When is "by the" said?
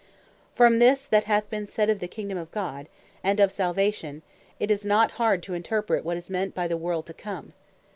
6.55-6.75